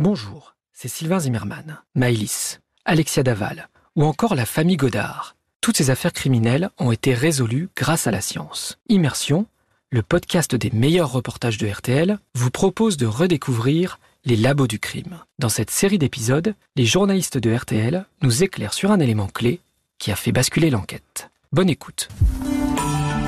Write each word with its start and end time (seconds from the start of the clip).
Bonjour, 0.00 0.54
c'est 0.72 0.86
Sylvain 0.86 1.18
Zimmermann, 1.18 1.82
Maëlys, 1.96 2.60
Alexia 2.84 3.24
Daval 3.24 3.68
ou 3.96 4.04
encore 4.04 4.36
la 4.36 4.46
famille 4.46 4.76
Godard. 4.76 5.34
Toutes 5.60 5.76
ces 5.76 5.90
affaires 5.90 6.12
criminelles 6.12 6.70
ont 6.78 6.92
été 6.92 7.14
résolues 7.14 7.68
grâce 7.76 8.06
à 8.06 8.12
la 8.12 8.20
science. 8.20 8.78
Immersion, 8.88 9.46
le 9.90 10.02
podcast 10.02 10.54
des 10.54 10.70
meilleurs 10.70 11.10
reportages 11.10 11.58
de 11.58 11.66
RTL, 11.66 12.20
vous 12.36 12.50
propose 12.52 12.96
de 12.96 13.06
redécouvrir 13.06 13.98
les 14.24 14.36
labos 14.36 14.68
du 14.68 14.78
crime. 14.78 15.18
Dans 15.40 15.48
cette 15.48 15.72
série 15.72 15.98
d'épisodes, 15.98 16.54
les 16.76 16.86
journalistes 16.86 17.38
de 17.38 17.52
RTL 17.52 18.06
nous 18.22 18.44
éclairent 18.44 18.74
sur 18.74 18.92
un 18.92 19.00
élément 19.00 19.26
clé 19.26 19.60
qui 19.98 20.12
a 20.12 20.16
fait 20.16 20.30
basculer 20.30 20.70
l'enquête. 20.70 21.28
Bonne 21.50 21.70
écoute. 21.70 22.08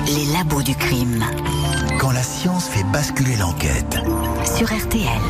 Les 0.07 0.33
labos 0.33 0.63
du 0.63 0.77
crime. 0.77 1.25
Quand 1.99 2.13
la 2.13 2.23
science 2.23 2.69
fait 2.69 2.85
basculer 2.93 3.37
l'enquête. 3.39 3.99
Sur 4.45 4.69
RTL. 4.69 5.21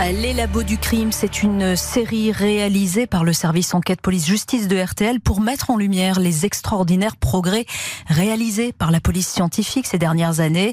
Les 0.00 0.32
labos 0.32 0.62
du 0.62 0.78
crime, 0.78 1.10
c'est 1.10 1.42
une 1.42 1.76
série 1.76 2.30
réalisée 2.32 3.06
par 3.06 3.24
le 3.24 3.32
service 3.32 3.74
enquête 3.74 4.00
police 4.00 4.26
justice 4.26 4.66
de 4.68 4.80
RTL 4.80 5.20
pour 5.20 5.40
mettre 5.40 5.70
en 5.70 5.76
lumière 5.76 6.20
les 6.20 6.46
extraordinaires 6.46 7.16
progrès 7.16 7.66
réalisés 8.06 8.72
par 8.72 8.90
la 8.90 9.00
police 9.00 9.28
scientifique 9.28 9.86
ces 9.86 9.98
dernières 9.98 10.40
années. 10.40 10.72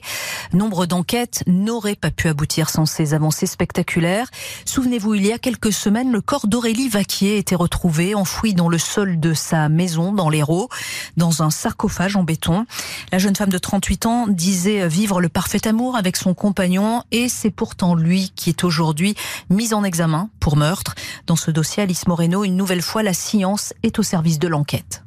Nombre 0.54 0.85
d'enquêtes 0.85 1.44
n'auraient 1.48 1.96
pas 1.96 2.12
pu 2.12 2.30
aboutir 2.30 2.70
sans 2.70 2.85
ces 2.85 3.13
avancées 3.13 3.48
spectaculaires. 3.48 4.30
Souvenez-vous, 4.63 5.16
il 5.16 5.26
y 5.26 5.34
a 5.34 5.40
quelques 5.40 5.73
semaines, 5.73 6.12
le 6.12 6.21
corps 6.21 6.48
d'Aurélie 6.48 6.88
Vaquier 6.88 7.38
était 7.38 7.55
retrouvé 7.55 8.16
enfoui 8.16 8.54
dans 8.54 8.70
le 8.70 8.77
sol 8.77 9.20
de 9.20 9.34
sa 9.34 9.70
maison 9.70 10.13
dans 10.13 10.30
l'Hérault, 10.30 10.70
dans 11.18 11.41
un 11.41 11.49
sarcophage 11.49 12.16
en 12.16 12.23
béton. 12.23 12.66
La 13.12 13.18
jeune 13.18 13.35
femme 13.35 13.49
de 13.49 13.57
38 13.57 14.05
ans 14.05 14.27
disait 14.27 14.88
vivre 14.88 15.20
le 15.20 15.30
parfait 15.30 15.68
amour 15.68 15.98
avec 15.98 16.16
son 16.16 16.34
compagnon 16.35 17.04
et 17.12 17.27
c'est 17.27 17.52
pourtant 17.52 17.96
lui 17.96 18.32
qui 18.35 18.49
est 18.49 18.63
aujourd'hui 18.63 19.15
mise 19.50 19.74
en 19.74 19.84
examen 19.84 20.30
pour 20.40 20.58
meurtre. 20.58 20.96
Dans 21.28 21.36
ce 21.36 21.52
dossier, 21.52 21.84
Alice 21.84 22.08
Moreno, 22.08 22.44
une 22.44 22.58
nouvelle 22.58 22.82
fois, 22.82 23.04
la 23.04 23.14
science 23.14 23.74
est 23.84 23.99
au 23.99 24.04
service 24.04 24.40
de 24.40 24.48
l'enquête. 24.48 25.04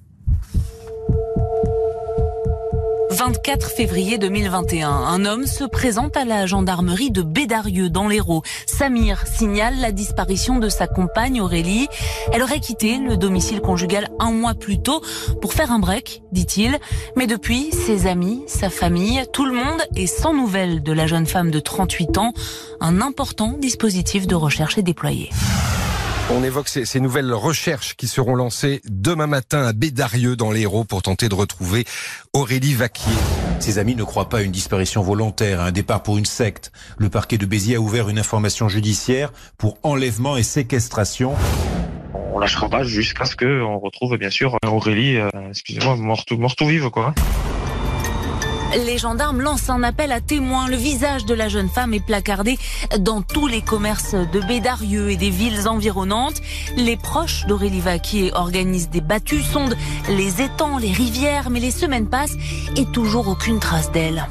24 3.18 3.72
février 3.72 4.16
2021, 4.16 4.88
un 4.88 5.24
homme 5.24 5.44
se 5.44 5.64
présente 5.64 6.16
à 6.16 6.24
la 6.24 6.46
gendarmerie 6.46 7.10
de 7.10 7.22
Bédarieux 7.22 7.90
dans 7.90 8.06
l'Hérault. 8.06 8.42
Samir 8.64 9.26
signale 9.26 9.74
la 9.80 9.90
disparition 9.90 10.60
de 10.60 10.68
sa 10.68 10.86
compagne 10.86 11.40
Aurélie. 11.40 11.88
Elle 12.32 12.44
aurait 12.44 12.60
quitté 12.60 12.98
le 12.98 13.16
domicile 13.16 13.60
conjugal 13.60 14.08
un 14.20 14.30
mois 14.30 14.54
plus 14.54 14.80
tôt 14.80 15.02
pour 15.42 15.52
faire 15.52 15.72
un 15.72 15.80
break, 15.80 16.22
dit-il. 16.30 16.78
Mais 17.16 17.26
depuis, 17.26 17.72
ses 17.72 18.06
amis, 18.06 18.44
sa 18.46 18.70
famille, 18.70 19.24
tout 19.32 19.46
le 19.46 19.54
monde 19.54 19.82
est 19.96 20.06
sans 20.06 20.32
nouvelles 20.32 20.84
de 20.84 20.92
la 20.92 21.08
jeune 21.08 21.26
femme 21.26 21.50
de 21.50 21.58
38 21.58 22.18
ans. 22.18 22.32
Un 22.80 23.00
important 23.00 23.56
dispositif 23.58 24.28
de 24.28 24.36
recherche 24.36 24.78
est 24.78 24.82
déployé. 24.82 25.30
On 26.30 26.42
évoque 26.44 26.68
ces, 26.68 26.84
ces, 26.84 27.00
nouvelles 27.00 27.32
recherches 27.32 27.96
qui 27.96 28.06
seront 28.06 28.34
lancées 28.34 28.82
demain 28.86 29.26
matin 29.26 29.64
à 29.64 29.72
Bédarieux 29.72 30.36
dans 30.36 30.52
l'Hérault 30.52 30.84
pour 30.84 31.00
tenter 31.00 31.30
de 31.30 31.34
retrouver 31.34 31.86
Aurélie 32.34 32.74
Vaquier. 32.74 33.14
Ses 33.60 33.78
amis 33.78 33.94
ne 33.94 34.04
croient 34.04 34.28
pas 34.28 34.38
à 34.38 34.42
une 34.42 34.52
disparition 34.52 35.02
volontaire, 35.02 35.60
à 35.60 35.64
un 35.64 35.72
départ 35.72 36.02
pour 36.02 36.18
une 36.18 36.26
secte. 36.26 36.70
Le 36.98 37.08
parquet 37.08 37.38
de 37.38 37.46
Béziers 37.46 37.76
a 37.76 37.80
ouvert 37.80 38.10
une 38.10 38.18
information 38.18 38.68
judiciaire 38.68 39.32
pour 39.56 39.78
enlèvement 39.82 40.36
et 40.36 40.42
séquestration. 40.42 41.34
On 42.34 42.38
lâchera 42.38 42.68
pas 42.68 42.84
jusqu'à 42.84 43.24
ce 43.24 43.34
qu'on 43.34 43.78
retrouve 43.78 44.18
bien 44.18 44.30
sûr 44.30 44.56
Aurélie, 44.66 45.16
euh, 45.16 45.30
excusez-moi, 45.48 45.96
morte, 45.96 46.30
morte 46.32 46.60
ou 46.60 46.66
vive 46.66 46.90
quoi. 46.90 47.14
Les 48.76 48.98
gendarmes 48.98 49.40
lancent 49.40 49.70
un 49.70 49.82
appel 49.82 50.12
à 50.12 50.20
témoins. 50.20 50.68
Le 50.68 50.76
visage 50.76 51.24
de 51.24 51.34
la 51.34 51.48
jeune 51.48 51.68
femme 51.68 51.94
est 51.94 52.04
placardé 52.04 52.58
dans 52.98 53.22
tous 53.22 53.46
les 53.46 53.62
commerces 53.62 54.14
de 54.14 54.40
Bédarieux 54.40 55.10
et 55.10 55.16
des 55.16 55.30
villes 55.30 55.68
environnantes. 55.68 56.40
Les 56.76 56.96
proches 56.96 57.46
d'Aurélie 57.46 57.80
Vaquier 57.80 58.30
organisent 58.34 58.90
des 58.90 59.00
battues, 59.00 59.42
sondent 59.42 59.76
les 60.08 60.42
étangs, 60.42 60.78
les 60.78 60.92
rivières, 60.92 61.50
mais 61.50 61.60
les 61.60 61.70
semaines 61.70 62.08
passent 62.08 62.36
et 62.76 62.84
toujours 62.84 63.28
aucune 63.28 63.58
trace 63.58 63.90
d'elle. 63.90 64.26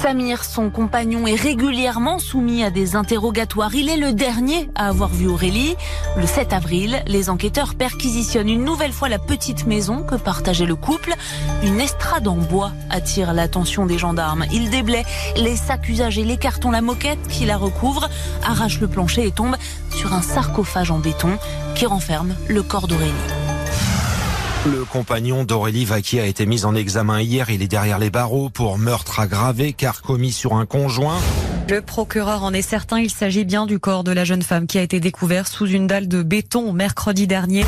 Samir, 0.00 0.44
son 0.44 0.70
compagnon, 0.70 1.26
est 1.26 1.34
régulièrement 1.34 2.18
soumis 2.18 2.64
à 2.64 2.70
des 2.70 2.96
interrogatoires. 2.96 3.74
Il 3.74 3.90
est 3.90 3.98
le 3.98 4.14
dernier 4.14 4.70
à 4.74 4.88
avoir 4.88 5.10
vu 5.10 5.28
Aurélie. 5.28 5.76
Le 6.16 6.26
7 6.26 6.54
avril, 6.54 7.02
les 7.06 7.28
enquêteurs 7.28 7.74
perquisitionnent 7.74 8.48
une 8.48 8.64
nouvelle 8.64 8.92
fois 8.92 9.10
la 9.10 9.18
petite 9.18 9.66
maison 9.66 10.02
que 10.02 10.14
partageait 10.14 10.64
le 10.64 10.74
couple. 10.74 11.14
Une 11.62 11.80
estrade 11.80 12.28
en 12.28 12.36
bois 12.36 12.72
attire 12.88 13.34
l'attention 13.34 13.84
des 13.84 13.98
gendarmes. 13.98 14.46
Ils 14.54 14.70
déblaient 14.70 15.04
les 15.36 15.56
sacs 15.56 15.86
usagés, 15.90 16.24
les 16.24 16.38
cartons, 16.38 16.70
la 16.70 16.80
moquette 16.80 17.28
qui 17.28 17.44
la 17.44 17.58
recouvre, 17.58 18.08
arrachent 18.42 18.80
le 18.80 18.88
plancher 18.88 19.26
et 19.26 19.32
tombent 19.32 19.58
sur 19.90 20.14
un 20.14 20.22
sarcophage 20.22 20.90
en 20.90 20.98
béton 20.98 21.36
qui 21.74 21.84
renferme 21.84 22.34
le 22.48 22.62
corps 22.62 22.88
d'Aurélie. 22.88 23.39
Le 24.66 24.84
compagnon 24.84 25.44
d'Aurélie 25.44 25.86
Vaquier 25.86 26.20
a 26.20 26.26
été 26.26 26.44
mis 26.44 26.66
en 26.66 26.74
examen 26.74 27.22
hier. 27.22 27.48
Il 27.48 27.62
est 27.62 27.68
derrière 27.68 27.98
les 27.98 28.10
barreaux 28.10 28.50
pour 28.50 28.76
meurtre 28.76 29.18
aggravé 29.18 29.72
car 29.72 30.02
commis 30.02 30.32
sur 30.32 30.52
un 30.54 30.66
conjoint. 30.66 31.18
Le 31.70 31.80
procureur 31.80 32.44
en 32.44 32.52
est 32.52 32.60
certain, 32.60 33.00
il 33.00 33.08
s'agit 33.10 33.46
bien 33.46 33.64
du 33.64 33.78
corps 33.78 34.04
de 34.04 34.12
la 34.12 34.24
jeune 34.24 34.42
femme 34.42 34.66
qui 34.66 34.76
a 34.76 34.82
été 34.82 35.00
découvert 35.00 35.48
sous 35.48 35.66
une 35.66 35.86
dalle 35.86 36.08
de 36.08 36.22
béton 36.22 36.74
mercredi 36.74 37.26
dernier. 37.26 37.64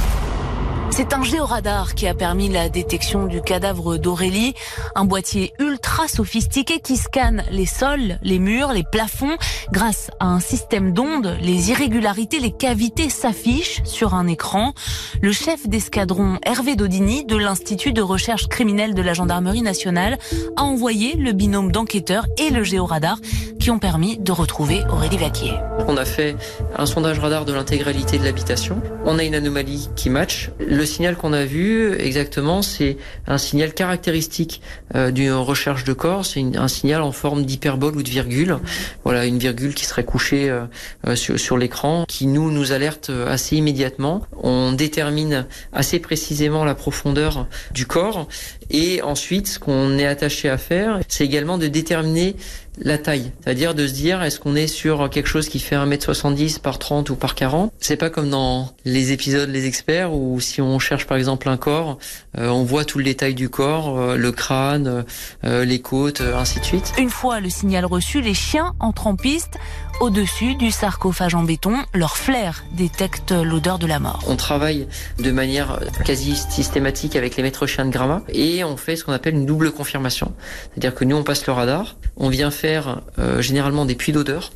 C'est 0.92 1.14
un 1.14 1.22
géoradar 1.22 1.94
qui 1.94 2.06
a 2.06 2.12
permis 2.12 2.50
la 2.50 2.68
détection 2.68 3.24
du 3.24 3.40
cadavre 3.40 3.96
d'Aurélie, 3.96 4.52
un 4.94 5.06
boîtier 5.06 5.54
ultra 5.58 6.06
sophistiqué 6.06 6.80
qui 6.80 6.98
scanne 6.98 7.44
les 7.50 7.64
sols, 7.64 8.18
les 8.22 8.38
murs, 8.38 8.74
les 8.74 8.84
plafonds. 8.84 9.38
Grâce 9.72 10.10
à 10.20 10.26
un 10.26 10.38
système 10.38 10.92
d'ondes, 10.92 11.38
les 11.40 11.70
irrégularités, 11.70 12.40
les 12.40 12.52
cavités 12.52 13.08
s'affichent 13.08 13.82
sur 13.84 14.12
un 14.12 14.26
écran. 14.26 14.74
Le 15.22 15.32
chef 15.32 15.66
d'escadron 15.66 16.38
Hervé 16.44 16.76
Dodini 16.76 17.24
de 17.24 17.36
l'Institut 17.36 17.94
de 17.94 18.02
recherche 18.02 18.48
criminelle 18.48 18.94
de 18.94 19.02
la 19.02 19.14
Gendarmerie 19.14 19.62
nationale 19.62 20.18
a 20.56 20.62
envoyé 20.62 21.16
le 21.16 21.32
binôme 21.32 21.72
d'enquêteurs 21.72 22.26
et 22.36 22.50
le 22.50 22.64
géoradar 22.64 23.16
qui 23.58 23.70
ont 23.70 23.78
permis 23.78 24.18
de 24.18 24.30
retrouver 24.30 24.82
Aurélie 24.90 25.16
Vaquier. 25.16 25.54
On 25.88 25.96
a 25.96 26.04
fait 26.04 26.36
un 26.76 26.86
sondage 26.86 27.18
radar 27.18 27.44
de 27.44 27.52
l'intégralité 27.52 28.18
de 28.18 28.24
l'habitation. 28.24 28.80
On 29.04 29.18
a 29.18 29.24
une 29.24 29.34
anomalie 29.34 29.88
qui 29.96 30.10
match. 30.10 30.50
Le 30.58 30.84
signal 30.86 31.16
qu'on 31.16 31.32
a 31.32 31.44
vu 31.44 31.94
exactement, 31.98 32.62
c'est 32.62 32.96
un 33.26 33.38
signal 33.38 33.74
caractéristique 33.74 34.62
euh, 34.94 35.10
d'une 35.10 35.32
recherche 35.32 35.84
de 35.84 35.92
corps. 35.92 36.24
C'est 36.24 36.44
un 36.56 36.68
signal 36.68 37.02
en 37.02 37.12
forme 37.12 37.44
d'hyperbole 37.44 37.96
ou 37.96 38.02
de 38.02 38.10
virgule. 38.10 38.58
Voilà, 39.04 39.26
une 39.26 39.38
virgule 39.38 39.74
qui 39.74 39.84
serait 39.84 40.04
couchée 40.04 40.50
euh, 40.50 40.64
euh, 41.06 41.16
sur, 41.16 41.38
sur 41.38 41.58
l'écran, 41.58 42.04
qui 42.06 42.26
nous 42.26 42.50
nous 42.50 42.72
alerte 42.72 43.10
assez 43.26 43.56
immédiatement. 43.56 44.22
On 44.42 44.72
détermine 44.72 45.46
assez 45.72 45.98
précisément 45.98 46.64
la 46.64 46.74
profondeur 46.74 47.46
du 47.72 47.86
corps 47.86 48.26
et 48.72 49.02
ensuite, 49.02 49.48
ce 49.48 49.58
qu'on 49.58 49.98
est 49.98 50.06
attaché 50.06 50.48
à 50.48 50.56
faire, 50.56 51.00
c'est 51.06 51.24
également 51.24 51.58
de 51.58 51.68
déterminer 51.68 52.36
la 52.78 52.98
taille, 52.98 53.32
c'est-à-dire 53.42 53.74
de 53.74 53.86
se 53.86 53.92
dire 53.92 54.22
est-ce 54.22 54.40
qu'on 54.40 54.54
est 54.54 54.66
sur 54.66 55.10
quelque 55.10 55.28
chose 55.28 55.48
qui 55.48 55.58
fait 55.58 55.76
1m70 55.76 56.60
par 56.60 56.78
30 56.78 57.10
ou 57.10 57.16
par 57.16 57.34
40 57.34 57.72
C'est 57.80 57.96
pas 57.96 58.10
comme 58.10 58.30
dans 58.30 58.72
les 58.84 59.12
épisodes 59.12 59.48
Les 59.50 59.66
Experts 59.66 60.12
où 60.12 60.40
si 60.40 60.62
on 60.62 60.78
cherche 60.78 61.06
par 61.06 61.16
exemple 61.16 61.48
un 61.48 61.56
corps, 61.56 61.98
euh, 62.38 62.48
on 62.48 62.64
voit 62.64 62.84
tout 62.84 62.98
le 62.98 63.04
détail 63.04 63.34
du 63.34 63.48
corps, 63.48 63.98
euh, 63.98 64.16
le 64.16 64.32
crâne, 64.32 65.04
euh, 65.44 65.64
les 65.64 65.80
côtes, 65.80 66.22
ainsi 66.22 66.60
de 66.60 66.64
suite. 66.64 66.92
Une 66.98 67.10
fois 67.10 67.40
le 67.40 67.50
signal 67.50 67.84
reçu, 67.84 68.20
les 68.20 68.34
chiens 68.34 68.74
entrent 68.80 69.06
en 69.06 69.16
piste. 69.16 69.58
Au-dessus 70.02 70.56
du 70.56 70.72
sarcophage 70.72 71.36
en 71.36 71.44
béton, 71.44 71.76
leur 71.94 72.16
flair 72.16 72.64
détecte 72.72 73.30
l'odeur 73.30 73.78
de 73.78 73.86
la 73.86 74.00
mort. 74.00 74.24
On 74.26 74.34
travaille 74.34 74.88
de 75.20 75.30
manière 75.30 75.78
quasi 76.04 76.34
systématique 76.34 77.14
avec 77.14 77.36
les 77.36 77.44
maîtres 77.44 77.68
chiens 77.68 77.84
de 77.84 77.92
Gramma 77.92 78.22
et 78.28 78.64
on 78.64 78.76
fait 78.76 78.96
ce 78.96 79.04
qu'on 79.04 79.12
appelle 79.12 79.34
une 79.34 79.46
double 79.46 79.70
confirmation. 79.70 80.32
C'est-à-dire 80.72 80.96
que 80.96 81.04
nous 81.04 81.14
on 81.14 81.22
passe 81.22 81.46
le 81.46 81.52
radar, 81.52 81.94
on 82.16 82.30
vient 82.30 82.50
faire 82.50 83.02
euh, 83.20 83.40
généralement 83.42 83.84
des 83.84 83.94
puits 83.94 84.10
d'odeur. 84.10 84.50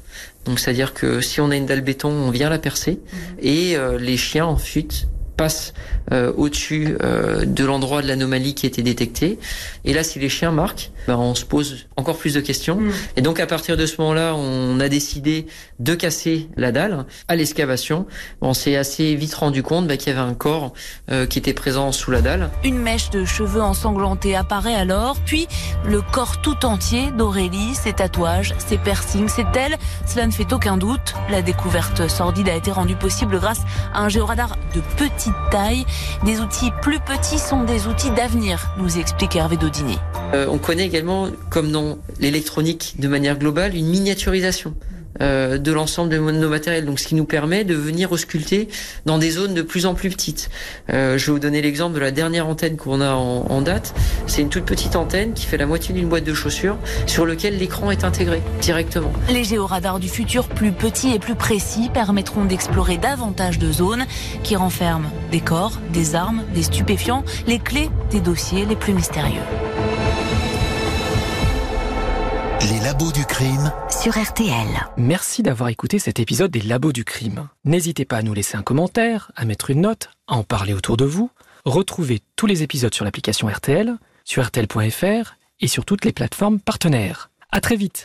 Donc 0.46 0.58
c'est-à-dire 0.58 0.92
que 0.92 1.20
si 1.20 1.40
on 1.40 1.52
a 1.52 1.56
une 1.56 1.66
dalle 1.66 1.82
béton, 1.82 2.08
on 2.08 2.32
vient 2.32 2.50
la 2.50 2.58
percer 2.58 2.98
et 3.40 3.76
euh, 3.76 3.98
les 3.98 4.16
chiens 4.16 4.46
en 4.46 4.56
fuite 4.56 5.06
passent 5.36 5.74
euh, 6.12 6.32
au-dessus 6.36 6.96
euh, 7.02 7.44
de 7.44 7.64
l'endroit 7.64 8.02
de 8.02 8.08
l'anomalie 8.08 8.54
qui 8.54 8.66
a 8.66 8.68
été 8.68 8.82
détectée. 8.82 9.38
Et 9.84 9.92
là, 9.92 10.02
si 10.02 10.18
les 10.18 10.28
chiens 10.28 10.52
marquent, 10.52 10.90
ben, 11.06 11.16
on 11.16 11.34
se 11.34 11.44
pose 11.44 11.86
encore 11.96 12.16
plus 12.16 12.34
de 12.34 12.40
questions. 12.40 12.76
Mm. 12.76 12.92
Et 13.16 13.22
donc, 13.22 13.40
à 13.40 13.46
partir 13.46 13.76
de 13.76 13.86
ce 13.86 14.00
moment-là, 14.00 14.34
on 14.34 14.80
a 14.80 14.88
décidé 14.88 15.46
de 15.78 15.94
casser 15.94 16.48
la 16.56 16.72
dalle 16.72 17.06
à 17.28 17.36
l'excavation. 17.36 18.06
On 18.40 18.54
s'est 18.54 18.76
assez 18.76 19.14
vite 19.14 19.34
rendu 19.34 19.62
compte 19.62 19.86
ben, 19.86 19.96
qu'il 19.96 20.12
y 20.12 20.16
avait 20.16 20.28
un 20.28 20.34
corps 20.34 20.72
euh, 21.10 21.26
qui 21.26 21.38
était 21.38 21.54
présent 21.54 21.92
sous 21.92 22.10
la 22.10 22.20
dalle. 22.22 22.50
Une 22.64 22.78
mèche 22.78 23.10
de 23.10 23.24
cheveux 23.24 23.62
ensanglantés 23.62 24.34
apparaît 24.34 24.74
alors, 24.74 25.18
puis 25.24 25.46
le 25.84 26.02
corps 26.02 26.40
tout 26.40 26.64
entier 26.64 27.10
d'Aurélie, 27.16 27.74
ses 27.74 27.92
tatouages, 27.92 28.54
ses 28.58 28.78
piercings, 28.78 29.28
c'est 29.28 29.46
elle. 29.56 29.76
Cela 30.06 30.26
ne 30.26 30.32
fait 30.32 30.52
aucun 30.52 30.76
doute. 30.76 31.14
La 31.30 31.42
découverte 31.42 32.08
sordide 32.08 32.48
a 32.48 32.54
été 32.54 32.70
rendue 32.70 32.96
possible 32.96 33.38
grâce 33.38 33.60
à 33.92 34.02
un 34.02 34.08
géoradar 34.08 34.56
de 34.74 34.80
taille. 35.50 35.84
Des 36.24 36.40
outils 36.40 36.70
plus 36.82 37.00
petits 37.00 37.38
sont 37.38 37.64
des 37.64 37.86
outils 37.86 38.10
d'avenir, 38.10 38.72
nous 38.78 38.98
explique 38.98 39.36
Hervé 39.36 39.56
Dodini. 39.56 39.98
Euh, 40.34 40.46
on 40.48 40.58
connaît 40.58 40.86
également, 40.86 41.28
comme 41.50 41.70
dans 41.70 41.98
l'électronique 42.20 42.94
de 42.98 43.08
manière 43.08 43.38
globale, 43.38 43.74
une 43.74 43.88
miniaturisation. 43.88 44.74
Euh, 45.20 45.58
de 45.58 45.72
l'ensemble 45.72 46.10
de 46.10 46.18
nos 46.18 46.48
matériels. 46.48 46.84
Donc, 46.84 46.98
ce 46.98 47.06
qui 47.06 47.14
nous 47.14 47.24
permet 47.24 47.64
de 47.64 47.74
venir 47.74 48.12
ausculter 48.12 48.68
dans 49.04 49.18
des 49.18 49.30
zones 49.30 49.54
de 49.54 49.62
plus 49.62 49.86
en 49.86 49.94
plus 49.94 50.10
petites. 50.10 50.50
Euh, 50.90 51.18
je 51.18 51.26
vais 51.26 51.32
vous 51.32 51.38
donner 51.38 51.62
l'exemple 51.62 51.94
de 51.94 52.00
la 52.00 52.10
dernière 52.10 52.46
antenne 52.46 52.76
qu'on 52.76 53.00
a 53.00 53.12
en, 53.12 53.60
date. 53.60 53.94
C'est 54.26 54.42
une 54.42 54.48
toute 54.48 54.64
petite 54.64 54.96
antenne 54.96 55.32
qui 55.32 55.46
fait 55.46 55.56
la 55.56 55.66
moitié 55.66 55.94
d'une 55.94 56.08
boîte 56.08 56.24
de 56.24 56.34
chaussures 56.34 56.76
sur 57.06 57.26
lequel 57.26 57.58
l'écran 57.58 57.90
est 57.90 58.04
intégré 58.04 58.42
directement. 58.60 59.12
Les 59.30 59.44
géoradars 59.44 59.98
du 59.98 60.08
futur, 60.08 60.48
plus 60.48 60.72
petits 60.72 61.14
et 61.14 61.18
plus 61.18 61.34
précis, 61.34 61.90
permettront 61.92 62.44
d'explorer 62.44 62.98
davantage 62.98 63.58
de 63.58 63.72
zones 63.72 64.06
qui 64.42 64.56
renferment 64.56 65.10
des 65.32 65.40
corps, 65.40 65.80
des 65.92 66.14
armes, 66.14 66.42
des 66.54 66.62
stupéfiants, 66.62 67.24
les 67.46 67.58
clés 67.58 67.90
des 68.10 68.20
dossiers 68.20 68.66
les 68.66 68.76
plus 68.76 68.92
mystérieux. 68.92 69.42
Les 72.68 72.80
labos 72.80 73.12
du 73.12 73.24
crime 73.24 73.72
sur 73.88 74.20
RTL. 74.20 74.66
Merci 74.96 75.44
d'avoir 75.44 75.68
écouté 75.68 76.00
cet 76.00 76.18
épisode 76.18 76.50
des 76.50 76.62
Labos 76.62 76.90
du 76.90 77.04
crime. 77.04 77.48
N'hésitez 77.64 78.04
pas 78.04 78.16
à 78.16 78.22
nous 78.22 78.34
laisser 78.34 78.56
un 78.56 78.62
commentaire, 78.62 79.30
à 79.36 79.44
mettre 79.44 79.70
une 79.70 79.82
note, 79.82 80.10
à 80.26 80.34
en 80.34 80.42
parler 80.42 80.72
autour 80.72 80.96
de 80.96 81.04
vous. 81.04 81.30
Retrouvez 81.64 82.22
tous 82.34 82.46
les 82.46 82.64
épisodes 82.64 82.92
sur 82.92 83.04
l'application 83.04 83.46
RTL, 83.46 83.96
sur 84.24 84.44
RTL.fr 84.44 85.36
et 85.60 85.68
sur 85.68 85.84
toutes 85.84 86.04
les 86.04 86.12
plateformes 86.12 86.58
partenaires. 86.58 87.30
À 87.52 87.60
très 87.60 87.76
vite 87.76 87.94